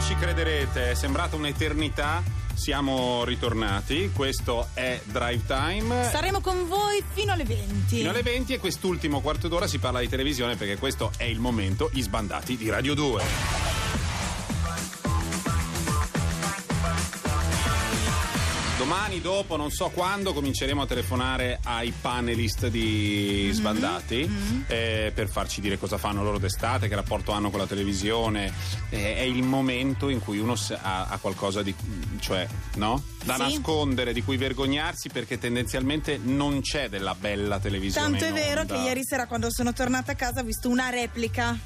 Non 0.00 0.08
ci 0.08 0.16
crederete, 0.16 0.92
è 0.92 0.94
sembrata 0.94 1.36
un'eternità. 1.36 2.22
Siamo 2.54 3.22
ritornati, 3.24 4.10
questo 4.14 4.68
è 4.72 4.98
Drive 5.04 5.44
Time. 5.44 6.08
Saremo 6.10 6.40
con 6.40 6.66
voi 6.66 7.04
fino 7.12 7.32
alle 7.32 7.44
20. 7.44 7.96
Fino 7.96 8.08
alle 8.08 8.22
20 8.22 8.54
e 8.54 8.58
quest'ultimo 8.58 9.20
quarto 9.20 9.46
d'ora 9.48 9.66
si 9.66 9.78
parla 9.78 10.00
di 10.00 10.08
televisione 10.08 10.56
perché 10.56 10.78
questo 10.78 11.12
è 11.18 11.24
il 11.24 11.38
momento, 11.38 11.90
gli 11.92 12.00
sbandati 12.00 12.56
di 12.56 12.70
Radio 12.70 12.94
2. 12.94 13.69
Domani 18.90 19.20
dopo, 19.20 19.56
non 19.56 19.70
so 19.70 19.88
quando, 19.90 20.32
cominceremo 20.32 20.82
a 20.82 20.86
telefonare 20.86 21.60
ai 21.62 21.92
panelist 21.92 22.66
di 22.66 23.42
Mm-hmm. 23.44 23.52
Sbandati 23.52 24.30
eh, 24.66 25.12
per 25.14 25.28
farci 25.28 25.60
dire 25.60 25.78
cosa 25.78 25.96
fanno 25.96 26.24
loro 26.24 26.38
d'estate, 26.38 26.88
che 26.88 26.96
rapporto 26.96 27.30
hanno 27.30 27.50
con 27.50 27.60
la 27.60 27.66
televisione. 27.66 28.52
Eh, 28.88 29.14
è 29.14 29.20
il 29.20 29.44
momento 29.44 30.08
in 30.08 30.18
cui 30.18 30.40
uno 30.40 30.56
ha, 30.82 31.06
ha 31.06 31.18
qualcosa 31.18 31.62
di. 31.62 31.72
cioè, 32.18 32.48
no? 32.74 33.00
Da 33.24 33.34
Sì. 33.34 33.42
nascondere, 33.42 34.12
di 34.12 34.24
cui 34.24 34.36
vergognarsi 34.36 35.08
perché 35.08 35.38
tendenzialmente 35.38 36.18
non 36.20 36.60
c'è 36.60 36.88
della 36.88 37.14
bella 37.14 37.60
televisione. 37.60 38.18
Tanto 38.18 38.24
è 38.24 38.32
vero 38.32 38.62
onda. 38.62 38.74
che 38.74 38.80
ieri 38.80 39.04
sera 39.04 39.28
quando 39.28 39.52
sono 39.52 39.72
tornata 39.72 40.10
a 40.10 40.14
casa 40.16 40.40
ho 40.40 40.44
visto 40.44 40.68
una 40.68 40.88
replica. 40.88 41.56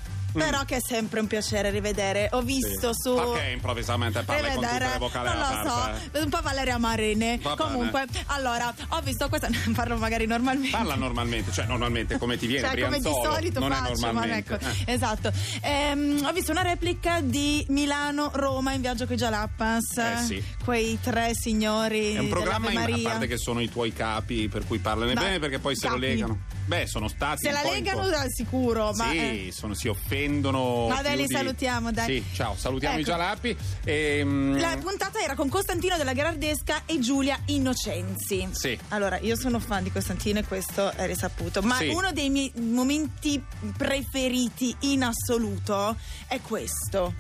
Però 0.43 0.65
che 0.65 0.77
è 0.77 0.81
sempre 0.81 1.21
un 1.21 1.27
piacere 1.27 1.71
rivedere. 1.71 2.29
Ho 2.33 2.43
visto 2.43 2.93
Sì. 2.93 3.01
su. 3.03 3.15
Perché 3.15 3.51
improvvisamente 3.53 4.23
parli 4.23 4.43
con 4.43 4.55
tutte 4.55 4.67
rivedere- 4.67 4.93
le 4.93 4.99
vocali 4.99 5.29
non 5.29 5.37
lo 5.37 5.43
parte? 5.43 6.11
so, 6.13 6.23
un 6.25 6.29
po' 6.31 6.41
Valeria 6.43 6.79
Marine. 6.79 7.39
Va 7.43 7.55
bene. 7.55 7.71
Comunque, 7.71 8.05
allora, 8.27 8.75
ho 8.89 9.01
visto 9.01 9.29
questa. 9.29 9.49
Parlo 9.75 9.97
magari 9.97 10.27
normalmente. 10.27 10.77
Parla 10.77 10.95
normalmente, 10.97 11.53
cioè 11.53 11.67
normalmente 11.67 12.19
come 12.19 12.37
ti 12.37 12.47
viene, 12.47 12.69
Cioè, 12.69 12.81
come 12.83 12.97
di 12.99 13.03
Brianzolo, 13.03 13.33
solito 13.35 13.61
non 13.61 13.71
faccio, 13.73 14.13
ma 14.13 14.37
ecco, 14.37 14.55
Eh. 14.59 14.93
esatto. 14.93 15.33
Ehm, 15.63 16.25
ho 16.25 16.33
visto 16.33 16.51
una 16.51 16.63
replica 16.63 17.21
di 17.21 17.65
Milano-Roma 17.69 18.73
in 18.73 18.81
viaggio 18.81 19.07
con 19.07 19.15
i 19.15 19.19
Jalapas. 19.19 19.97
Eh, 19.97 20.17
sì. 20.25 20.45
Quei 20.65 20.99
tre 21.01 21.31
signori. 21.35 22.15
È 22.15 22.19
un 22.19 22.29
programma, 22.29 22.71
in- 22.71 22.77
a 22.77 22.81
Maria. 22.81 23.09
parte 23.11 23.27
che 23.27 23.37
sono 23.39 23.61
i 23.61 23.71
tuoi 23.71 23.93
capi, 23.93 24.49
per 24.49 24.67
cui 24.67 24.79
parlane 24.79 25.15
Ma- 25.15 25.21
bene, 25.23 25.39
perché 25.39 25.59
poi 25.59 25.77
se 25.77 25.87
lo 25.87 25.95
capi. 25.95 26.07
legano. 26.07 26.39
Beh, 26.67 26.87
sono 26.87 27.09
stati. 27.09 27.47
Se 27.47 27.51
la 27.53 27.63
legano 27.63 28.09
dal 28.09 28.29
sicuro, 28.31 28.93
ma. 28.95 29.11
sì, 29.11 29.17
eh, 29.49 29.53
sono- 29.53 29.75
si 29.75 29.89
offendono. 29.89 30.23
Dai, 30.27 31.03
più 31.03 31.11
li 31.23 31.27
di- 31.27 31.35
salutiamo, 31.35 31.91
dai. 31.93 32.07
Sì, 32.07 32.25
ciao, 32.35 32.55
salutiamo 32.57 32.97
i 32.97 33.01
Ecco. 33.01 33.11
Gialappi. 33.11 33.57
Ehm, 33.85 34.59
La 34.61 34.77
puntata 34.81 35.21
era 35.21 35.35
con 35.35 35.49
Costantino 35.49 35.97
della 35.97 36.13
Gherardesca 36.13 36.83
e 36.87 36.99
Giulia 37.01 37.39
Innocenzi. 37.47 38.49
Sì. 38.53 38.79
Allora, 38.89 39.19
io 39.19 39.37
sono 39.37 39.59
fan 39.61 39.83
di 39.83 39.93
Costantino 39.93 40.39
e 40.41 40.45
questo 40.45 40.91
è 40.93 41.07
risaputo, 41.07 41.63
ma 41.63 41.77
Sì. 41.77 41.89
uno 41.89 42.13
dei 42.13 42.31
miei 42.31 42.53
momenti 42.57 43.43
preferiti 43.77 44.75
in 44.81 45.03
assoluto 45.05 45.97
è 46.27 46.41
questo. 46.41 47.15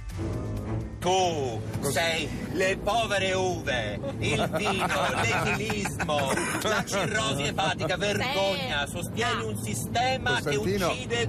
Tu 1.00 1.61
sei 1.91 2.27
le 2.52 2.78
povere 2.83 3.33
uve, 3.34 4.00
il 4.20 4.48
vino, 4.56 4.86
l'echilismo, 5.20 6.33
la 6.62 6.83
cirrosi 6.86 7.42
epatica, 7.42 7.96
vergogna, 7.98 8.86
sostieni 8.86 9.42
un 9.42 9.62
sistema 9.62 10.41
che 10.41 10.56
uccide 10.56 11.28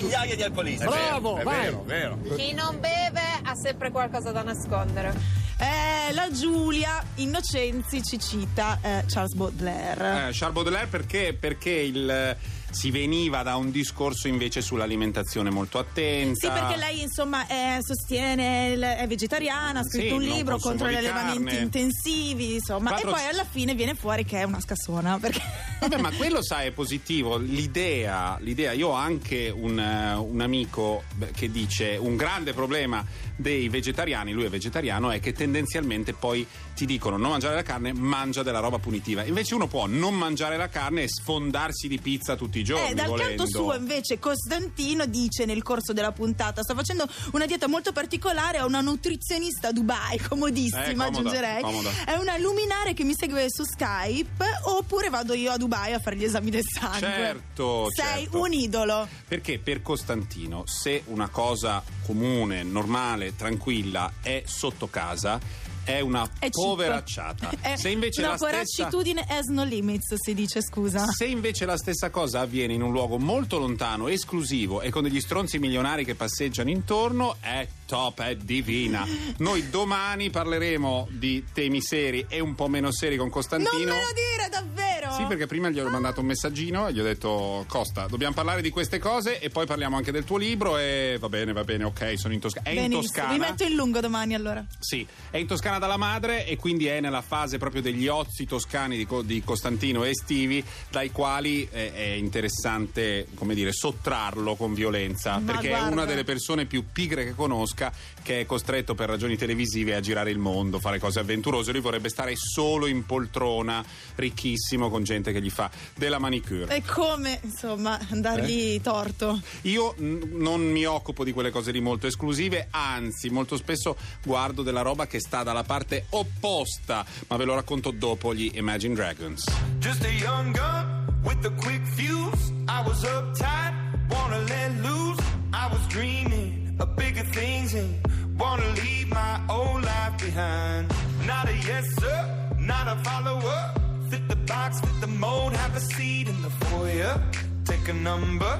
migliaia 0.00 0.36
di 0.36 0.42
alcolisti. 0.42 0.84
Bravo, 0.86 1.36
è 1.38 1.42
vai. 1.42 1.60
vero, 1.64 1.82
vero. 1.84 2.18
Chi 2.36 2.52
non 2.52 2.78
beve 2.80 3.20
ha 3.42 3.54
sempre 3.54 3.90
qualcosa 3.90 4.30
da 4.32 4.42
nascondere. 4.42 5.44
Eh, 5.58 6.12
la 6.12 6.30
Giulia 6.30 7.02
Innocenzi 7.16 8.02
ci 8.02 8.18
cita 8.20 8.78
eh, 8.82 9.04
Charles 9.06 9.32
Baudelaire. 9.32 10.28
Eh, 10.28 10.32
Charles 10.32 10.52
Baudelaire 10.52 10.86
perché, 10.88 11.34
perché 11.38 11.70
il, 11.70 12.36
si 12.70 12.90
veniva 12.90 13.42
da 13.42 13.56
un 13.56 13.70
discorso 13.70 14.28
invece 14.28 14.60
sull'alimentazione 14.60 15.48
molto 15.48 15.78
attenta. 15.78 16.34
Sì, 16.34 16.48
perché 16.52 16.76
lei 16.76 17.00
insomma 17.00 17.46
è- 17.46 17.78
sostiene, 17.80 18.72
il- 18.74 18.82
è 18.82 19.06
vegetariana, 19.06 19.80
ha 19.80 19.82
scritto 19.84 20.08
Sì, 20.08 20.12
un 20.12 20.34
libro 20.34 20.58
contro 20.58 20.90
gli 20.90 20.94
allevamenti 20.94 21.56
intensivi, 21.56 22.54
insomma, 22.56 22.90
Quattro- 22.90 23.08
e 23.08 23.12
poi 23.14 23.24
alla 23.24 23.46
fine 23.50 23.74
viene 23.74 23.94
fuori 23.94 24.26
che 24.26 24.40
è 24.40 24.42
una 24.42 24.60
scassona. 24.60 25.16
Perché... 25.18 25.40
Vabbè, 25.78 25.98
ma 25.98 26.10
quello 26.12 26.42
sai 26.42 26.68
è 26.68 26.70
positivo. 26.72 27.36
L'idea, 27.36 28.38
l'idea 28.40 28.72
io 28.72 28.88
ho 28.88 28.92
anche 28.92 29.50
un, 29.54 29.78
eh, 29.78 30.14
un 30.14 30.40
amico 30.40 31.04
che 31.34 31.50
dice 31.50 31.96
un 32.00 32.16
grande 32.16 32.52
problema 32.54 33.04
dei 33.36 33.68
vegetariani, 33.68 34.32
lui 34.32 34.44
è 34.44 34.48
vegetariano, 34.48 35.10
è 35.10 35.20
che 35.20 35.32
tendenzialmente 35.34 36.14
poi 36.14 36.46
ti 36.74 36.86
dicono 36.86 37.16
non 37.18 37.30
mangiare 37.30 37.54
la 37.54 37.62
carne, 37.62 37.92
mangia 37.92 38.42
della 38.42 38.60
roba 38.60 38.78
punitiva. 38.78 39.22
Invece 39.24 39.54
uno 39.54 39.66
può 39.66 39.86
non 39.86 40.14
mangiare 40.16 40.56
la 40.56 40.68
carne 40.68 41.02
e 41.02 41.08
sfondarsi 41.08 41.88
di 41.88 41.98
pizza 41.98 42.36
tutti 42.36 42.58
i 42.58 42.64
giorni. 42.64 42.90
Eh, 42.90 42.94
dal 42.94 43.06
volendo. 43.08 43.44
canto 43.44 43.58
suo 43.58 43.74
invece 43.74 44.18
Costantino 44.18 45.04
dice 45.06 45.44
nel 45.44 45.62
corso 45.62 45.92
della 45.92 46.12
puntata 46.12 46.62
sto 46.62 46.74
facendo 46.74 47.06
una 47.32 47.44
dieta 47.46 47.68
molto 47.68 47.92
particolare 47.92 48.60
ho 48.60 48.66
una 48.66 48.80
nutrizionista 48.80 49.68
a 49.68 49.72
Dubai 49.72 50.18
comodissima 50.18 50.84
Eh, 50.84 50.94
comoda, 50.94 51.06
aggiungerei 51.06 51.62
comoda. 51.62 51.90
è 52.06 52.14
una 52.14 52.38
luminare 52.38 52.94
che 52.94 53.04
mi 53.04 53.12
segue 53.14 53.46
su 53.48 53.64
Skype 53.64 54.44
oppure 54.64 55.10
vado 55.10 55.34
io 55.34 55.52
a 55.52 55.56
Dubai 55.56 55.64
a 55.74 55.98
fare 55.98 56.16
gli 56.16 56.24
esami 56.24 56.50
del 56.50 56.64
sangue 56.64 56.98
Certo, 57.00 57.86
sei 57.90 58.22
certo. 58.22 58.40
un 58.40 58.52
idolo 58.52 59.08
Perché 59.26 59.58
per 59.58 59.82
Costantino, 59.82 60.64
se 60.66 61.02
una 61.06 61.28
cosa 61.28 61.82
comune, 62.04 62.62
normale, 62.62 63.34
tranquilla 63.36 64.14
è 64.22 64.42
sotto 64.46 64.88
casa, 64.88 65.40
è 65.86 66.00
una 66.00 66.28
è 66.40 66.50
poveracciata. 66.50 67.50
è 67.62 67.76
Se 67.76 67.88
invece 67.88 68.20
una 68.20 68.30
la 68.30 68.36
stessa 68.36 68.50
poraccitudine 68.50 69.24
has 69.28 69.46
no 69.46 69.62
limits 69.62 70.14
si 70.16 70.34
dice 70.34 70.60
scusa 70.60 71.06
Se 71.06 71.26
invece 71.26 71.64
la 71.64 71.76
stessa 71.76 72.10
cosa 72.10 72.40
avviene 72.40 72.74
in 72.74 72.82
un 72.82 72.90
luogo 72.90 73.18
molto 73.18 73.58
lontano, 73.58 74.08
esclusivo 74.08 74.80
e 74.80 74.90
con 74.90 75.04
degli 75.04 75.20
stronzi 75.20 75.58
milionari 75.58 76.04
che 76.04 76.16
passeggiano 76.16 76.70
intorno, 76.70 77.36
è 77.40 77.66
top, 77.86 78.22
è 78.22 78.34
divina. 78.34 79.06
Noi 79.38 79.70
domani 79.70 80.28
parleremo 80.30 81.06
di 81.10 81.44
temi 81.52 81.80
seri 81.80 82.26
e 82.28 82.40
un 82.40 82.56
po' 82.56 82.66
meno 82.66 82.90
seri 82.90 83.16
con 83.16 83.30
Costantino. 83.30 83.78
non 83.78 83.96
me 83.96 84.02
lo 84.02 84.12
dire 84.12 84.48
davvero 84.50 84.95
Sì, 85.10 85.24
perché 85.24 85.46
prima 85.46 85.68
gli 85.70 85.78
ho 85.78 85.88
mandato 85.88 86.20
un 86.20 86.26
messaggino 86.26 86.88
e 86.88 86.92
gli 86.92 87.00
ho 87.00 87.04
detto 87.04 87.64
Costa, 87.68 88.06
dobbiamo 88.06 88.34
parlare 88.34 88.62
di 88.62 88.70
queste 88.70 88.98
cose 88.98 89.38
e 89.40 89.50
poi 89.50 89.66
parliamo 89.66 89.96
anche 89.96 90.12
del 90.12 90.24
tuo 90.24 90.36
libro 90.36 90.78
e 90.78 91.16
va 91.20 91.28
bene, 91.28 91.52
va 91.52 91.64
bene, 91.64 91.84
ok, 91.84 92.18
sono 92.18 92.34
in 92.34 92.40
Toscana. 92.40 92.66
È 92.66 92.70
in 92.70 92.76
Benissimo, 92.76 93.00
Toscana. 93.02 93.32
mi 93.32 93.38
metto 93.38 93.62
in 93.64 93.74
lungo 93.74 94.00
domani 94.00 94.34
allora 94.34 94.64
Sì, 94.78 95.06
è 95.30 95.36
in 95.36 95.46
Toscana 95.46 95.78
dalla 95.78 95.96
madre 95.96 96.46
e 96.46 96.56
quindi 96.56 96.86
è 96.86 97.00
nella 97.00 97.22
fase 97.22 97.58
proprio 97.58 97.82
degli 97.82 98.08
ozi 98.08 98.46
toscani 98.46 98.96
di, 98.96 99.06
di 99.24 99.42
Costantino 99.44 100.04
estivi, 100.04 100.62
dai 100.90 101.10
quali 101.10 101.66
eh, 101.70 101.92
è 101.94 102.02
interessante, 102.50 103.26
come 103.34 103.54
dire, 103.54 103.72
sottrarlo 103.72 104.54
con 104.56 104.74
violenza, 104.74 105.38
Ma 105.38 105.52
perché 105.52 105.68
è 105.68 105.70
guarda. 105.70 105.90
una 105.90 106.04
delle 106.04 106.24
persone 106.24 106.64
più 106.66 106.84
pigre 106.92 107.24
che 107.24 107.34
conosca, 107.34 107.92
che 108.22 108.40
è 108.40 108.46
costretto 108.46 108.94
per 108.94 109.08
ragioni 109.08 109.36
televisive 109.36 109.94
a 109.94 110.00
girare 110.00 110.30
il 110.30 110.38
mondo, 110.38 110.78
fare 110.78 110.98
cose 110.98 111.20
avventurose. 111.20 111.72
Lui 111.72 111.80
vorrebbe 111.80 112.08
stare 112.08 112.34
solo 112.36 112.86
in 112.86 113.04
poltrona, 113.06 113.84
ricchissimo, 114.16 114.88
con 114.96 115.04
gente 115.04 115.30
che 115.30 115.42
gli 115.42 115.50
fa 115.50 115.70
della 115.94 116.18
manicure. 116.18 116.74
e 116.74 116.82
come 116.82 117.38
insomma 117.42 117.98
dargli 118.12 118.80
torto 118.80 119.38
Io 119.62 119.94
n- 119.98 120.30
non 120.32 120.62
mi 120.62 120.86
occupo 120.86 121.22
di 121.22 121.32
quelle 121.32 121.50
cose 121.50 121.70
lì 121.70 121.80
molto 121.82 122.06
esclusive, 122.06 122.68
anzi, 122.70 123.28
molto 123.28 123.56
spesso 123.58 123.94
guardo 124.24 124.62
della 124.62 124.80
roba 124.80 125.06
che 125.06 125.20
sta 125.20 125.42
dalla 125.42 125.64
parte 125.64 126.06
opposta, 126.10 127.04
ma 127.28 127.36
ve 127.36 127.44
lo 127.44 127.54
racconto 127.54 127.90
dopo 127.90 128.34
gli 128.34 128.50
Imagine 128.54 128.94
Dragons. 128.94 129.44
Just 129.78 130.02
a 130.04 130.08
young 130.08 130.54
gun 130.54 131.20
with 131.24 131.44
a 131.44 131.50
quick 131.50 131.84
fuse. 131.94 132.52
I 132.68 132.82
was 132.86 133.02
uptight, 133.04 133.74
wanna 134.08 134.38
let 134.48 134.70
loose. 134.80 135.20
I 135.52 135.68
was 135.70 135.86
dreaming 135.88 136.74
of 136.78 136.88
bigger 136.96 137.24
things 137.32 137.74
and 137.74 138.00
wanna 138.38 138.66
leave 138.76 139.08
my 139.08 139.40
old 139.48 139.82
life 139.82 140.16
behind. 140.18 140.90
Not 141.26 141.48
a 141.48 141.54
yes 141.66 141.84
sir, 141.98 142.50
not 142.58 142.86
a 142.88 142.96
follower. 143.04 143.72
Fit 144.10 144.28
the 144.28 144.36
box, 144.36 144.80
fit 144.80 145.00
the 145.00 145.06
mold, 145.06 145.52
have 145.52 145.76
a 145.76 145.80
seat 145.80 146.28
in 146.28 146.40
the 146.42 146.50
foyer. 146.50 147.20
Take 147.64 147.88
a 147.88 147.92
number. 147.92 148.52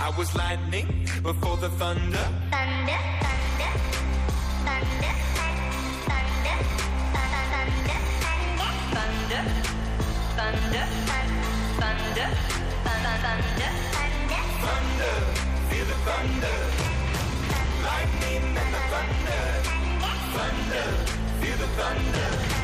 I 0.00 0.10
was 0.18 0.34
lightning 0.36 0.86
before 1.22 1.56
the 1.56 1.70
thunder. 1.70 2.26
thunder, 2.54 3.00
thunder, 3.24 3.72
thunder, 4.66 5.14
thunder, 6.06 6.56
thunder, 7.14 7.88
thunder, 8.34 8.64
thunder, 10.36 10.60
thunder, 10.60 10.86
thunder, 11.80 12.28
Thunder, 12.84 13.16
thunder, 13.24 13.72
thunder. 14.64 15.14
feel 15.68 15.86
the 15.90 15.98
thunder. 16.06 16.56
Lightning 17.88 18.44
and 18.62 18.70
the 18.74 18.82
thunder. 18.92 19.42
Thunder, 20.36 20.86
feel 21.40 21.56
the 21.56 21.68
thunder. 21.78 22.63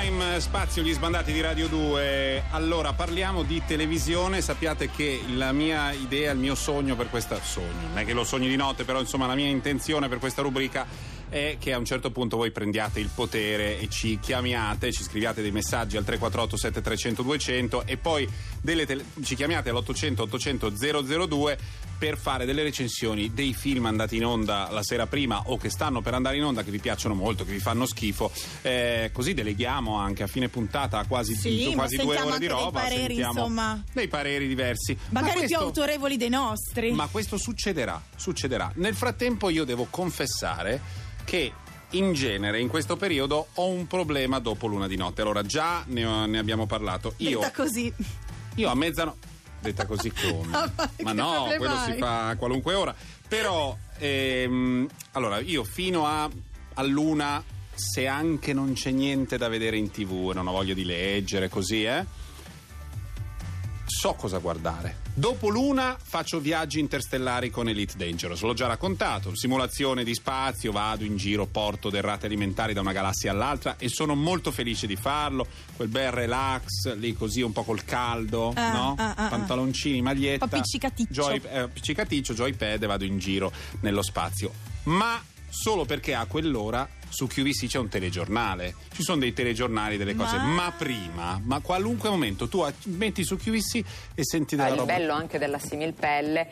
Eh, 0.00 0.40
spazio 0.40 0.82
gli 0.82 0.92
sbandati 0.92 1.32
di 1.32 1.40
Radio 1.40 1.66
2. 1.66 2.44
Allora, 2.52 2.92
parliamo 2.92 3.42
di 3.42 3.60
televisione. 3.66 4.40
Sappiate 4.40 4.90
che 4.90 5.22
la 5.34 5.50
mia 5.50 5.90
idea, 5.90 6.30
il 6.30 6.38
mio 6.38 6.54
sogno 6.54 6.94
per 6.94 7.10
questa 7.10 7.42
sogno, 7.42 7.88
non 7.88 7.98
è 7.98 8.04
che 8.04 8.12
lo 8.12 8.22
sogni 8.22 8.46
di 8.46 8.54
notte, 8.54 8.84
però 8.84 9.00
insomma 9.00 9.26
la 9.26 9.34
mia 9.34 9.48
intenzione 9.48 10.08
per 10.08 10.18
questa 10.18 10.40
rubrica 10.40 10.86
è 11.30 11.56
che 11.58 11.72
a 11.72 11.78
un 11.78 11.84
certo 11.84 12.10
punto 12.10 12.36
voi 12.36 12.50
prendiate 12.50 13.00
il 13.00 13.10
potere 13.14 13.78
e 13.80 13.88
ci 13.88 14.18
chiamiate, 14.20 14.92
ci 14.92 15.02
scriviate 15.02 15.42
dei 15.42 15.50
messaggi 15.50 15.96
al 15.96 16.04
348 16.04 16.56
7300 16.56 17.22
200 17.22 17.82
e 17.86 17.96
poi 17.96 18.28
tele- 18.64 19.04
ci 19.22 19.34
chiamiate 19.34 19.70
all'800 19.70 20.20
800 20.22 20.70
002 21.26 21.58
per 21.98 22.16
fare 22.16 22.44
delle 22.44 22.62
recensioni 22.62 23.32
dei 23.34 23.52
film 23.54 23.86
andati 23.86 24.16
in 24.16 24.24
onda 24.24 24.68
la 24.70 24.84
sera 24.84 25.06
prima 25.08 25.42
o 25.46 25.56
che 25.56 25.68
stanno 25.68 26.00
per 26.00 26.14
andare 26.14 26.36
in 26.36 26.44
onda 26.44 26.62
che 26.62 26.70
vi 26.70 26.78
piacciono 26.78 27.14
molto, 27.14 27.44
che 27.44 27.50
vi 27.50 27.58
fanno 27.58 27.86
schifo. 27.86 28.30
Eh, 28.62 29.10
così 29.12 29.34
deleghiamo 29.34 29.96
anche 29.96 30.22
a 30.22 30.28
fine 30.28 30.48
puntata 30.48 31.04
quasi, 31.08 31.34
Sì, 31.34 31.68
ma 31.70 31.74
quasi 31.82 31.96
due 31.96 32.04
ore 32.04 32.14
di 32.14 32.20
anche 32.20 32.38
dei 32.38 32.48
roba. 32.48 32.80
pareri, 32.80 33.16
insomma. 33.16 33.82
Dei 33.92 34.06
pareri 34.06 34.46
diversi. 34.46 34.96
Ma 35.10 35.20
Magari 35.22 35.38
più 35.40 35.48
questo- 35.48 35.64
autorevoli 35.64 36.16
dei 36.16 36.28
nostri. 36.28 36.92
ma 36.92 37.08
questo 37.08 37.36
succederà, 37.36 38.00
succederà. 38.14 38.70
Nel 38.76 38.94
frattempo 38.94 39.48
io 39.50 39.64
devo 39.64 39.88
confessare 39.90 40.80
che 41.28 41.52
in 41.90 42.14
genere 42.14 42.58
in 42.58 42.68
questo 42.68 42.96
periodo 42.96 43.48
ho 43.54 43.66
un 43.68 43.86
problema 43.86 44.38
dopo 44.38 44.66
l'una 44.66 44.86
di 44.86 44.96
notte. 44.96 45.20
Allora 45.20 45.42
già 45.42 45.84
ne, 45.88 46.04
ho- 46.06 46.24
ne 46.24 46.38
abbiamo 46.38 46.64
parlato. 46.64 47.12
Io, 47.18 47.40
Detta 47.40 47.52
così. 47.52 47.92
io 48.54 48.70
a 48.70 48.74
mezzanotte... 48.74 49.26
Detta 49.60 49.84
così 49.84 50.10
come? 50.10 50.52
Ah, 50.56 50.70
ma 50.76 50.88
ma 51.02 51.12
no, 51.12 51.30
problema 51.32 51.56
quello 51.58 51.74
hai? 51.74 51.92
si 51.92 51.98
fa 51.98 52.28
a 52.28 52.36
qualunque 52.36 52.72
ora. 52.74 52.94
Però, 53.28 53.76
ehm, 53.98 54.86
allora, 55.12 55.40
io 55.40 55.64
fino 55.64 56.06
a, 56.06 56.30
all'una, 56.74 57.42
se 57.74 58.06
anche 58.06 58.54
non 58.54 58.72
c'è 58.72 58.90
niente 58.90 59.36
da 59.36 59.48
vedere 59.48 59.76
in 59.76 59.90
tv 59.90 60.30
e 60.30 60.34
non 60.34 60.46
ho 60.46 60.52
voglia 60.52 60.72
di 60.72 60.84
leggere 60.84 61.50
così, 61.50 61.84
eh 61.84 62.04
so 63.98 64.14
cosa 64.14 64.38
guardare. 64.38 64.98
Dopo 65.12 65.48
l'una 65.48 65.96
faccio 66.00 66.38
viaggi 66.38 66.78
interstellari 66.78 67.50
con 67.50 67.68
Elite 67.68 67.94
Dangerous, 67.96 68.42
l'ho 68.42 68.54
già 68.54 68.68
raccontato, 68.68 69.34
simulazione 69.34 70.04
di 70.04 70.14
spazio, 70.14 70.70
vado 70.70 71.02
in 71.02 71.16
giro, 71.16 71.46
porto 71.46 71.90
derrate 71.90 72.26
alimentari 72.26 72.72
da 72.74 72.80
una 72.80 72.92
galassia 72.92 73.32
all'altra 73.32 73.74
e 73.76 73.88
sono 73.88 74.14
molto 74.14 74.52
felice 74.52 74.86
di 74.86 74.94
farlo, 74.94 75.48
quel 75.74 75.88
bel 75.88 76.12
relax, 76.12 76.94
lì 76.94 77.12
così 77.14 77.40
un 77.42 77.50
po' 77.50 77.64
col 77.64 77.82
caldo, 77.84 78.52
Ah, 78.54 78.72
no? 78.72 78.94
ah, 78.96 79.14
ah, 79.16 79.28
Pantaloncini, 79.30 80.00
maglietta. 80.00 80.46
Pizzicaticcio. 80.46 81.10
Joy, 81.12 81.40
eh, 81.50 81.66
pizzicaticcio, 81.68 82.34
joypad 82.34 82.80
e 82.80 82.86
vado 82.86 83.04
in 83.04 83.18
giro 83.18 83.50
nello 83.80 84.02
spazio. 84.02 84.52
Ma 84.84 85.20
solo 85.48 85.84
perché 85.84 86.14
a 86.14 86.26
quell'ora 86.26 86.88
su 87.08 87.26
QVC 87.26 87.66
c'è 87.66 87.78
un 87.78 87.88
telegiornale. 87.88 88.74
Ci 88.92 89.02
sono 89.02 89.18
dei 89.18 89.32
telegiornali, 89.32 89.96
delle 89.96 90.14
cose. 90.14 90.36
Ma- 90.36 90.44
Ma, 90.44 90.72
prima, 90.76 91.40
ma 91.42 91.56
a 91.56 91.60
qualunque 91.60 92.08
momento 92.10 92.48
tu 92.48 92.60
a- 92.60 92.72
metti 92.84 93.24
su 93.24 93.36
QVC 93.36 93.82
e 94.14 94.24
senti 94.24 94.54
Ah, 94.54 94.58
della 94.58 94.68
il 94.70 94.76
roba. 94.80 94.92
bello 94.94 95.12
anche 95.14 95.38
della 95.38 95.58
similpelle 95.58 96.48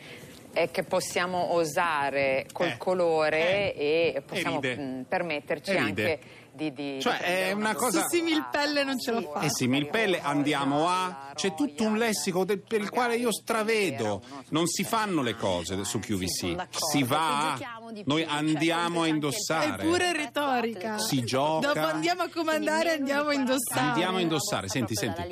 è 0.52 0.70
che 0.70 0.84
possiamo 0.84 1.52
osare 1.52 2.46
col 2.52 2.68
Eh, 2.68 2.76
colore 2.78 3.74
eh, 3.74 4.12
e 4.16 4.22
possiamo 4.22 4.60
e 4.62 4.76
mh, 4.76 5.04
permetterci 5.06 5.70
E 5.72 5.76
anche 5.76 6.20
di, 6.54 6.72
di 6.72 6.98
Cioè, 7.02 7.18
di 7.18 7.24
è 7.24 7.52
una 7.52 7.74
cosa- 7.74 8.00
Su 8.00 8.06
similpelle 8.16 8.82
non 8.82 8.98
ce 8.98 9.10
l'ho 9.10 9.20
fatta. 9.20 9.40
Eh 9.44 9.50
sì, 9.50 9.66
Milpelle 9.66 10.22
andiamo 10.22 10.88
a. 10.88 11.32
C'è 11.34 11.52
tutto 11.54 11.84
un 11.84 11.98
lessico 11.98 12.46
del- 12.46 12.60
per 12.62 12.80
il 12.80 12.88
quale 12.88 13.16
io 13.16 13.30
stravedo. 13.30 14.22
Non 14.48 14.66
si 14.66 14.82
fanno 14.82 15.20
le 15.20 15.34
cose 15.36 15.84
su 15.84 15.98
QVC. 15.98 16.56
Si 16.70 17.02
va. 17.02 17.58
Noi 18.04 18.24
andiamo 18.24 19.02
a 19.02 19.06
indossare. 19.06 19.82
Eppure 19.82 20.12
retorica. 20.12 20.98
Si 20.98 21.22
gioca. 21.24 21.72
Dopo 21.72 21.86
andiamo 21.86 22.22
a 22.22 22.28
comandare 22.28 22.92
andiamo 22.92 23.28
a 23.30 23.34
indossare. 23.34 23.80
Andiamo 23.88 24.16
a 24.18 24.20
indossare. 24.20 24.68
Senti, 24.68 24.94
senti. 24.94 25.22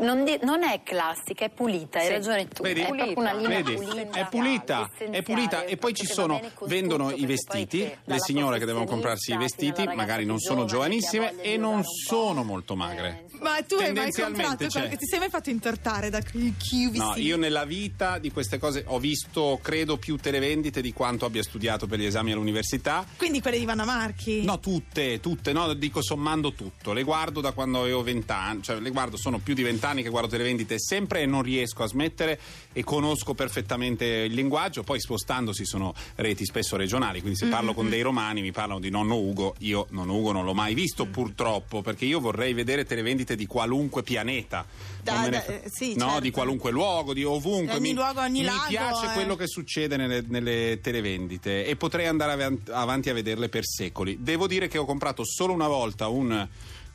non, 0.00 0.24
di- 0.24 0.38
non 0.42 0.62
è 0.62 0.82
classica, 0.82 1.44
è 1.44 1.50
pulita, 1.50 1.98
hai 1.98 2.06
Sì. 2.06 2.10
ragione 2.12 2.48
tu. 2.48 2.62
Vedi? 2.62 2.80
È 2.80 2.86
proprio 2.86 3.12
una 3.18 3.32
linea 3.34 3.62
Vedi? 3.62 3.74
pulita. 3.74 4.10
È 4.18 4.26
pulita, 4.28 4.90
è 5.10 5.22
pulita 5.22 5.64
e 5.64 5.76
poi 5.76 5.94
ci 5.94 6.06
sono, 6.06 6.40
vendono 6.62 7.10
i 7.10 7.26
vestiti, 7.26 7.90
le 8.04 8.20
signore 8.20 8.58
che 8.58 8.64
devono 8.64 8.84
comprarsi 8.86 9.32
i 9.32 9.36
vestiti, 9.36 9.84
magari 9.94 10.24
non 10.24 10.38
sono 10.38 10.60
più 10.64 10.68
giovanissime 10.70 11.40
e 11.42 11.56
non 11.56 11.82
sono 11.84 12.42
molto 12.44 12.76
magre. 12.76 13.24
eh. 13.30 13.38
Ma 13.40 13.56
tu 13.62 13.74
hai 13.76 13.80
mai 13.80 13.94
Tendenzialmente 13.94 14.42
comprato 14.42 14.66
qualche- 14.70 14.96
Ti 14.96 15.06
sei 15.06 15.18
mai 15.18 15.28
fatto 15.30 15.48
intortare 15.50 16.10
da 16.10 16.20
QVC? 16.20 16.96
No, 16.96 17.14
io 17.16 17.36
nella 17.38 17.64
vita 17.64 18.18
di 18.18 18.30
queste 18.30 18.58
cose 18.58 18.84
ho 18.86 18.98
visto, 18.98 19.58
credo, 19.62 19.96
più 19.96 20.16
televendite 20.16 20.80
di 20.82 20.92
quanto 20.92 21.24
abbia 21.24 21.42
studiato 21.42 21.68
per 21.86 21.98
gli 21.98 22.04
esami 22.04 22.32
all'università. 22.32 23.06
Quindi 23.16 23.40
quelle 23.40 23.58
di 23.58 23.64
Vanna 23.64 23.84
Marchi. 23.84 24.42
No, 24.42 24.58
tutte, 24.60 25.20
tutte, 25.20 25.52
no, 25.52 25.72
dico 25.74 26.02
sommando 26.02 26.52
tutto. 26.52 26.92
Le 26.92 27.02
guardo 27.02 27.40
da 27.40 27.52
quando 27.52 27.80
avevo 27.80 28.02
vent'anni, 28.02 28.62
cioè 28.62 28.78
le 28.80 28.90
guardo, 28.90 29.16
sono 29.16 29.38
più 29.38 29.54
di 29.54 29.62
vent'anni 29.62 30.02
che 30.02 30.08
guardo 30.08 30.28
televendite 30.28 30.78
sempre 30.78 31.22
e 31.22 31.26
non 31.26 31.42
riesco 31.42 31.82
a 31.82 31.86
smettere 31.86 32.38
e 32.72 32.82
conosco 32.84 33.34
perfettamente 33.34 34.04
il 34.04 34.32
linguaggio. 34.34 34.82
Poi 34.82 35.00
spostandosi 35.00 35.64
sono 35.64 35.94
reti 36.16 36.44
spesso 36.44 36.76
regionali, 36.76 37.20
quindi 37.20 37.38
se 37.38 37.46
Mm, 37.46 37.50
parlo 37.50 37.74
con 37.74 37.88
dei 37.88 38.02
romani 38.02 38.40
mi 38.42 38.52
parlano 38.52 38.80
di 38.80 38.90
nonno 38.90 39.16
Ugo, 39.16 39.54
io 39.60 39.86
nonno 39.90 40.14
Ugo 40.16 40.32
non 40.32 40.44
l'ho 40.44 40.54
mai 40.54 40.74
visto 40.74 41.06
Mm. 41.06 41.10
purtroppo, 41.10 41.82
perché 41.82 42.04
io 42.04 42.20
vorrei 42.20 42.52
vedere 42.52 42.84
televendite 42.84 43.36
di 43.36 43.46
qualunque 43.46 44.02
pianeta. 44.02 44.64
Da- 45.02 45.28
da- 45.28 45.40
fa- 45.40 45.62
eh, 45.62 45.70
sì, 45.72 45.94
no, 45.94 46.04
certo. 46.06 46.20
di 46.20 46.30
qualunque 46.30 46.70
luogo, 46.70 47.12
di 47.14 47.24
ovunque. 47.24 47.74
Ogni 47.76 47.88
mi, 47.88 47.94
luogo, 47.94 48.20
ogni 48.20 48.40
mi 48.40 48.44
lago, 48.46 48.66
piace 48.68 49.06
eh. 49.06 49.12
quello 49.12 49.36
che 49.36 49.46
succede 49.46 49.96
nelle, 49.96 50.22
nelle 50.28 50.78
televendite 50.82 51.59
e 51.66 51.76
potrei 51.76 52.06
andare 52.06 52.32
avan- 52.32 52.60
avanti 52.70 53.10
a 53.10 53.14
vederle 53.14 53.48
per 53.48 53.64
secoli. 53.64 54.18
Devo 54.20 54.46
dire 54.46 54.68
che 54.68 54.78
ho 54.78 54.84
comprato 54.84 55.24
solo 55.24 55.52
una 55.52 55.68
volta 55.68 56.08
un. 56.08 56.48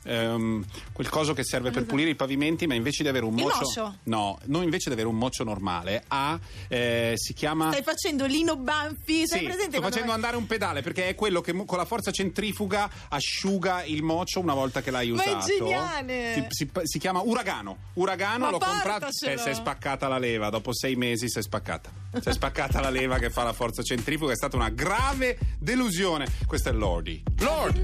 ehm, 0.08 0.64
quel 0.92 1.08
coso 1.08 1.34
che 1.34 1.42
serve 1.44 1.70
per 1.72 1.84
pulire 1.84 2.10
i 2.10 2.14
pavimenti, 2.14 2.66
ma 2.68 2.74
invece 2.74 3.02
di 3.02 3.08
avere 3.08 3.24
un 3.24 3.34
mocio, 3.34 3.58
mocio? 3.58 3.98
no, 4.04 4.38
non 4.44 4.62
invece 4.62 4.88
di 4.88 4.92
avere 4.94 5.08
un 5.08 5.16
mocio 5.16 5.42
normale, 5.44 6.04
ha 6.08 6.38
eh, 6.68 7.14
si 7.16 7.34
chiama 7.34 7.70
Stai 7.72 7.82
facendo 7.82 8.24
Lino 8.24 8.56
Banfi? 8.56 9.26
Sei 9.26 9.40
sì, 9.40 9.44
presente 9.44 9.72
sto 9.78 9.82
facendo 9.82 10.06
vai- 10.06 10.14
andare 10.14 10.36
un 10.36 10.46
pedale 10.46 10.80
perché 10.82 11.08
è 11.08 11.14
quello 11.16 11.40
che 11.40 11.52
con 11.64 11.76
la 11.76 11.84
forza 11.84 12.12
centrifuga 12.12 12.88
asciuga 13.08 13.82
il 13.84 14.02
mocio 14.04 14.38
una 14.40 14.54
volta 14.54 14.80
che 14.80 14.90
l'hai 14.92 15.10
Ma 15.10 15.22
è 15.24 15.28
usato. 15.34 15.46
geniale! 15.46 16.46
Si, 16.50 16.66
si- 16.66 16.70
si 16.84 16.98
chiama 17.00 17.20
Uragano. 17.22 17.76
Uragano 17.94 18.44
Ma 18.44 18.50
l'ho 18.50 18.58
comprato 18.58 19.06
portacelo! 19.06 19.32
e 19.40 19.42
si 19.42 19.48
è 19.48 19.54
spaccata 19.54 20.06
la 20.08 20.18
leva. 20.18 20.50
Dopo 20.50 20.72
sei 20.72 20.94
mesi 20.94 21.28
si 21.28 21.38
è 21.38 21.42
spaccata. 21.42 21.90
Si 22.20 22.28
è 22.28 22.32
spaccata 22.32 22.80
la 22.80 22.90
leva 22.90 23.18
che 23.18 23.30
fa 23.30 23.42
la 23.42 23.52
forza 23.52 23.82
centrifuga, 23.82 24.32
è 24.32 24.36
stata 24.36 24.56
una 24.56 24.70
grave 24.70 25.38
delusione. 25.58 26.26
Questo 26.46 26.70
è 26.70 26.72
Lordi. 26.72 27.22
Lord! 27.38 27.80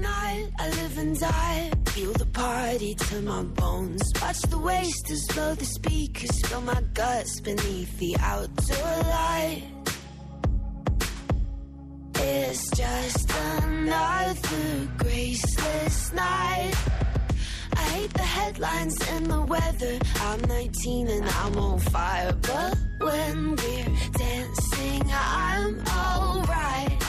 Feel 1.93 2.11
the 2.13 2.25
party 2.25 2.95
to 2.95 3.21
my 3.21 3.43
bones. 3.43 4.01
Watch 4.19 4.39
the 4.49 4.57
wasters 4.57 5.23
blow 5.27 5.53
the 5.53 5.63
speakers. 5.63 6.39
Feel 6.47 6.61
my 6.61 6.81
guts 6.91 7.39
beneath 7.39 7.99
the 7.99 8.15
outdoor 8.19 9.03
light. 9.03 9.61
It's 12.15 12.67
just 12.75 13.31
another 13.61 14.89
graceless 14.97 16.13
night. 16.13 16.72
Headlines 18.53 18.95
and 19.09 19.25
the 19.25 19.41
weather. 19.41 19.97
I'm 20.21 20.39
19 20.41 21.07
and 21.07 21.25
I'm 21.25 21.57
on 21.57 21.79
fire. 21.79 22.33
But 22.33 22.77
when 22.99 23.55
we're 23.55 23.97
dancing, 24.11 25.01
I'm 25.11 25.81
alright. 25.87 27.03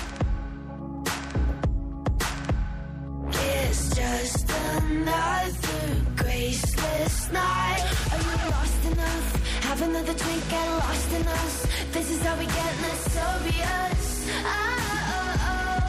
It's 3.29 3.95
just 3.95 4.51
another 4.79 5.83
graceless 6.17 7.31
night. 7.31 7.85
Are 8.13 8.23
you 8.25 8.51
lost 8.51 8.85
enough? 8.93 9.65
Have 9.65 9.83
another 9.83 10.15
drink, 10.15 10.49
get 10.49 10.67
lost 10.71 11.13
in 11.13 11.27
us. 11.29 11.67
This 11.93 12.11
is 12.11 12.23
how 12.23 12.39
we 12.39 12.47
get 12.47 12.75
notorious. 12.81 14.31
Oh, 14.47 14.81
oh, 15.13 15.45
oh. 15.47 15.85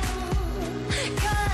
cause 1.16 1.38
I 1.38 1.45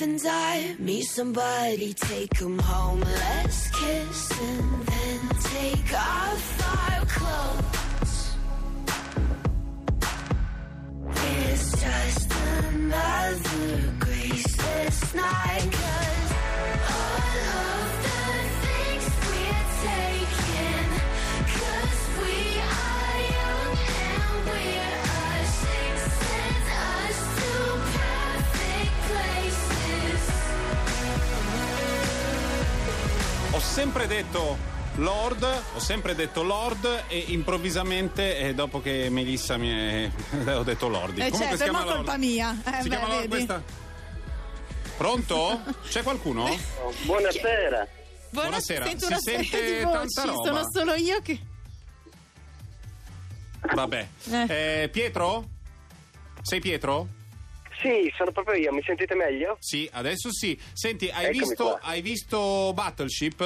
I 0.00 0.04
and 0.04 0.22
die. 0.22 0.76
Meet 0.78 1.04
somebody, 1.04 1.92
take 1.92 2.40
'em 2.40 2.58
home. 2.58 3.00
Let's 3.00 3.68
kiss 3.70 4.30
and 4.40 4.86
then 4.86 5.20
take 5.54 5.92
off 5.92 6.44
our 6.74 7.04
clothes. 7.16 8.16
It's 11.36 11.70
just 11.82 12.32
another 12.32 13.92
graceless 13.98 15.14
night. 15.14 15.79
Sempre 33.70 34.06
detto 34.08 34.58
Lord, 34.96 35.44
ho 35.74 35.78
sempre 35.78 36.14
detto 36.16 36.42
Lord 36.42 37.04
e 37.08 37.18
improvvisamente 37.28 38.36
eh, 38.38 38.54
dopo 38.54 38.80
che 38.82 39.08
Melissa 39.08 39.56
mi 39.56 39.70
è... 39.70 40.10
ho 40.52 40.62
detto 40.64 40.88
Lordi. 40.88 41.20
Eh, 41.20 41.30
Comunque 41.30 41.56
certo, 41.56 41.64
si 41.64 41.70
ma 41.70 41.78
chiama 41.78 41.94
colpa 41.94 42.10
Lord. 42.16 42.24
mia. 42.24 42.62
Eh, 42.64 42.82
si 42.82 42.88
beh, 42.88 42.96
chiama 42.96 43.14
Lord 43.14 43.28
questa. 43.28 43.62
Pronto? 44.96 45.60
C'è 45.88 46.02
qualcuno? 46.02 46.48
Buonasera. 47.06 47.86
Buonasera. 48.30 48.84
Sento 48.86 49.06
Si 49.06 49.20
sente 49.20 49.80
tanta 49.82 50.24
roba. 50.24 50.44
sono 50.44 50.68
solo 50.72 50.94
io 50.94 51.20
che... 51.22 51.38
Vabbè. 53.72 54.08
Eh, 54.48 54.88
Pietro? 54.92 55.48
Sei 56.42 56.60
Pietro? 56.60 57.06
Sì, 57.80 58.12
sono 58.14 58.30
proprio 58.30 58.56
io, 58.56 58.72
mi 58.72 58.82
sentite 58.82 59.14
meglio? 59.14 59.56
Sì, 59.58 59.88
adesso 59.92 60.30
sì. 60.30 60.58
Senti, 60.72 61.08
hai 61.08 61.30
visto, 61.30 61.78
hai 61.80 62.02
visto 62.02 62.72
Battleship? 62.74 63.40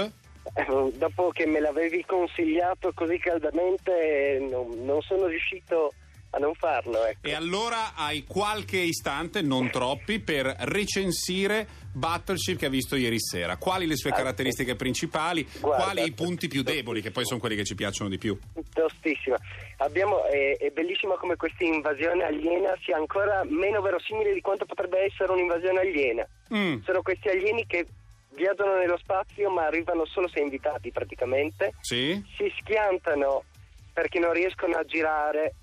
Eh, 0.54 0.92
dopo 0.96 1.30
che 1.30 1.46
me 1.46 1.60
l'avevi 1.60 2.04
consigliato 2.04 2.92
così 2.92 3.18
caldamente, 3.18 4.38
non, 4.50 4.84
non 4.84 5.00
sono 5.02 5.26
riuscito 5.26 5.94
a 6.34 6.38
non 6.38 6.54
farlo. 6.54 7.04
Ecco. 7.04 7.26
E 7.26 7.34
allora 7.34 7.94
hai 7.94 8.24
qualche 8.24 8.78
istante, 8.78 9.42
non 9.42 9.70
troppi, 9.70 10.18
per 10.20 10.46
recensire 10.60 11.82
Battleship 11.92 12.58
che 12.58 12.64
hai 12.66 12.70
visto 12.70 12.96
ieri 12.96 13.20
sera. 13.20 13.56
Quali 13.56 13.86
le 13.86 13.96
sue 13.96 14.10
Ah, 14.10 14.14
caratteristiche 14.14 14.74
principali? 14.74 15.46
Guarda, 15.60 15.84
quali 15.84 16.04
i 16.04 16.12
punti 16.12 16.48
più 16.48 16.62
deboli, 16.62 17.00
che 17.00 17.12
poi 17.12 17.24
sono 17.24 17.38
quelli 17.38 17.54
che 17.56 17.64
ci 17.64 17.74
piacciono 17.74 18.10
di 18.10 18.18
più? 18.18 18.36
Tostissima. 18.72 19.36
Abbiamo, 19.78 20.24
è, 20.26 20.56
è 20.56 20.70
bellissima 20.70 21.16
come 21.16 21.36
questa 21.36 21.64
invasione 21.64 22.24
aliena 22.24 22.74
sia 22.84 22.96
ancora 22.96 23.42
meno 23.44 23.80
verosimile 23.80 24.32
di 24.32 24.40
quanto 24.40 24.64
potrebbe 24.64 25.04
essere 25.04 25.32
un'invasione 25.32 25.80
aliena. 25.80 26.26
Mm. 26.52 26.80
Sono 26.82 27.02
questi 27.02 27.28
alieni 27.28 27.64
che 27.66 27.86
viaggiano 28.34 28.76
nello 28.76 28.98
spazio 28.98 29.50
ma 29.50 29.66
arrivano 29.66 30.04
solo 30.06 30.28
se 30.28 30.40
invitati 30.40 30.90
praticamente. 30.90 31.72
Sì? 31.80 32.20
si 32.36 32.52
schiantano 32.60 33.44
perché 33.92 34.18
non 34.18 34.32
riescono 34.32 34.74
a 34.76 34.84
girare 34.84 35.54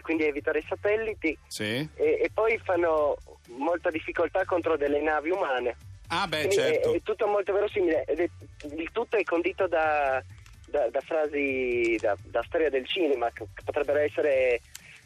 e 0.00 0.02
quindi 0.02 0.24
evitare 0.24 0.58
i 0.60 0.64
satelliti 0.68 1.36
Sì? 1.46 1.86
e, 1.94 2.20
e 2.22 2.30
poi 2.32 2.58
fanno 2.64 3.16
molta 3.56 3.90
difficoltà 3.90 4.44
contro 4.44 4.76
delle 4.76 5.00
navi 5.00 5.30
umane. 5.30 5.76
Ah, 6.08 6.26
beh, 6.26 6.38
Quindi 6.46 6.54
certo. 6.56 6.92
è, 6.92 6.96
è 6.96 7.02
tutto 7.02 7.26
molto 7.28 7.52
verosimile 7.52 8.04
ed 8.04 8.18
è- 8.20 8.28
il 8.74 8.90
tutto 8.92 9.16
è 9.16 9.22
condito 9.22 9.68
da, 9.68 10.22
da- 10.66 10.88
da 10.88 11.00
frasi, 11.00 11.96
da, 12.00 12.16
da 12.24 12.42
storia 12.46 12.68
del 12.70 12.86
cinema, 12.86 13.30
che 13.32 13.46
potrebbero 13.64 13.98
essere, 14.00 14.60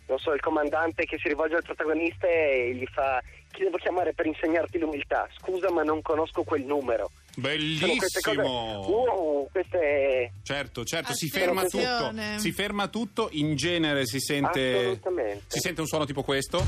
non 0.06 0.18
so, 0.18 0.32
il 0.32 0.40
comandante 0.40 1.04
che 1.04 1.18
si 1.18 1.28
rivolge 1.28 1.56
al 1.56 1.62
protagonista 1.62 2.26
e 2.26 2.74
gli 2.74 2.86
fa 2.86 3.22
chi 3.50 3.62
devo 3.62 3.76
chiamare 3.76 4.12
per 4.14 4.26
insegnarti 4.26 4.78
l'umiltà? 4.78 5.28
Scusa 5.38 5.70
ma 5.70 5.82
non 5.82 6.02
conosco 6.02 6.42
quel 6.42 6.64
numero. 6.64 7.10
Sono 7.34 7.94
queste 7.96 8.20
cose- 8.20 8.36
Bellissimo! 8.36 8.86
Wow, 8.86 9.48
queste... 9.50 10.32
Certo, 10.42 10.84
certo, 10.84 11.14
si 11.14 11.28
ferma 11.28 11.64
tutto. 11.64 12.12
Si 12.36 12.52
ferma 12.52 12.88
tutto, 12.88 13.28
in 13.32 13.56
genere 13.56 14.06
si 14.06 14.20
sente 14.20 15.00
si 15.46 15.58
sente 15.60 15.80
un 15.80 15.86
suono 15.86 16.04
tipo 16.04 16.22
questo. 16.22 16.58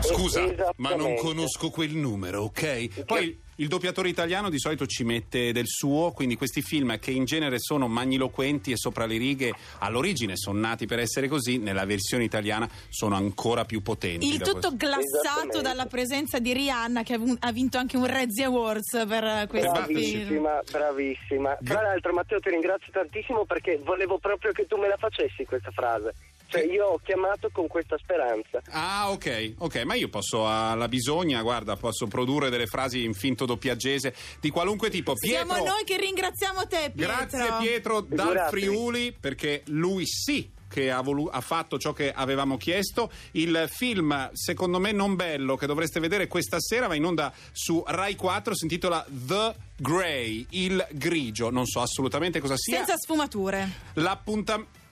Scusa, 0.00 0.42
Esattamente. 0.42 0.74
ma 0.76 0.94
non 0.94 1.16
conosco 1.16 1.70
quel 1.70 1.94
numero, 1.96 2.42
ok? 2.44 3.04
Poi 3.04 3.40
il 3.56 3.68
doppiatore 3.68 4.08
italiano 4.08 4.50
di 4.50 4.58
solito 4.58 4.86
ci 4.86 5.04
mette 5.04 5.52
del 5.52 5.66
suo, 5.66 6.12
quindi 6.12 6.36
questi 6.36 6.62
film 6.62 6.98
che 6.98 7.10
in 7.10 7.24
genere 7.24 7.58
sono 7.58 7.88
magniloquenti 7.88 8.72
e 8.72 8.76
sopra 8.76 9.06
le 9.06 9.16
righe 9.16 9.52
all'origine 9.78 10.36
sono 10.36 10.58
nati 10.58 10.86
per 10.86 10.98
essere 10.98 11.28
così, 11.28 11.58
nella 11.58 11.84
versione 11.84 12.24
italiana 12.24 12.68
sono 12.88 13.14
ancora 13.16 13.64
più 13.64 13.82
potenti. 13.82 14.26
Il 14.26 14.38
tutto 14.38 14.52
questo- 14.52 14.76
glassato 14.76 15.60
dalla 15.62 15.86
presenza 15.86 16.38
di 16.38 16.52
Rihanna 16.52 17.02
che 17.02 17.18
ha 17.38 17.52
vinto 17.52 17.78
anche 17.78 17.96
un 17.96 18.06
Razzie 18.06 18.44
Awards 18.44 19.04
per 19.06 19.46
questo 19.48 19.84
film. 19.84 19.86
Bravissima, 19.86 20.60
bravissima. 20.70 21.58
Tra 21.64 21.82
l'altro, 21.82 22.12
Matteo, 22.12 22.40
ti 22.40 22.50
ringrazio 22.50 22.92
tantissimo 22.92 23.44
perché 23.46 23.80
volevo 23.82 24.18
proprio 24.18 24.52
che 24.52 24.66
tu 24.66 24.76
me 24.76 24.88
la 24.88 24.96
facessi 24.96 25.44
questa 25.44 25.70
frase. 25.70 26.14
Cioè, 26.48 26.62
io 26.64 26.86
ho 26.86 27.00
chiamato 27.02 27.50
con 27.52 27.66
questa 27.66 27.96
speranza. 27.98 28.62
Ah, 28.70 29.10
ok, 29.10 29.54
ok, 29.58 29.82
ma 29.82 29.94
io 29.94 30.08
posso 30.08 30.48
alla 30.48 30.88
bisogna, 30.88 31.42
guarda, 31.42 31.76
posso 31.76 32.06
produrre 32.06 32.50
delle 32.50 32.66
frasi 32.66 33.04
in 33.04 33.14
finto 33.14 33.46
doppiaggese 33.46 34.14
di 34.40 34.50
qualunque 34.50 34.88
tipo. 34.90 35.14
Pietro, 35.14 35.54
Siamo 35.54 35.64
noi 35.64 35.84
che 35.84 35.96
ringraziamo 35.98 36.66
te, 36.66 36.92
Pietro. 36.94 37.14
grazie 37.14 37.48
Pietro 37.60 38.00
dal 38.00 38.26
Figuratevi. 38.26 38.62
Friuli 38.62 39.12
perché 39.18 39.62
lui 39.66 40.06
sì 40.06 40.54
che 40.68 40.90
ha, 40.90 41.00
volu- 41.00 41.30
ha 41.32 41.40
fatto 41.40 41.78
ciò 41.78 41.92
che 41.92 42.12
avevamo 42.12 42.56
chiesto. 42.56 43.10
Il 43.32 43.66
film, 43.70 44.30
secondo 44.32 44.78
me 44.78 44.92
non 44.92 45.14
bello, 45.14 45.56
che 45.56 45.66
dovreste 45.66 46.00
vedere 46.00 46.26
questa 46.26 46.60
sera, 46.60 46.86
va 46.86 46.94
in 46.94 47.04
onda 47.04 47.32
su 47.52 47.82
Rai 47.86 48.14
4, 48.16 48.54
si 48.54 48.64
intitola 48.64 49.04
The 49.08 49.54
Grey, 49.76 50.46
il 50.50 50.86
grigio. 50.92 51.50
Non 51.50 51.66
so 51.66 51.80
assolutamente 51.80 52.40
cosa 52.40 52.56
sia. 52.56 52.78
Senza 52.78 52.96
sfumature. 52.96 53.68
L'appuntamento. 53.94 54.84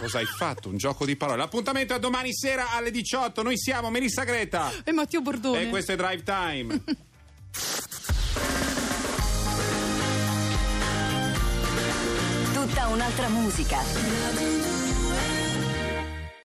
Cosa 0.00 0.18
hai 0.18 0.26
fatto? 0.26 0.68
Un 0.68 0.76
gioco 0.76 1.04
di 1.04 1.16
parole. 1.16 1.38
L'appuntamento 1.38 1.94
è 1.94 1.98
domani 1.98 2.34
sera 2.34 2.72
alle 2.72 2.90
18. 2.90 3.42
Noi 3.42 3.58
siamo 3.58 3.90
Melissa 3.90 4.24
Greta. 4.24 4.72
E 4.84 4.92
Matteo 4.92 5.20
Bordone. 5.20 5.62
E 5.62 5.68
questo 5.68 5.92
è 5.92 5.96
Drive 5.96 6.22
Time. 6.22 6.82
un'altra 12.96 13.28
musica. 13.28 14.85